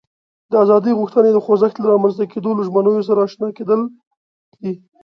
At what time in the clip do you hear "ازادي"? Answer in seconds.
0.63-0.91